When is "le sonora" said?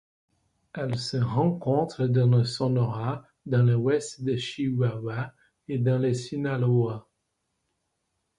2.25-3.23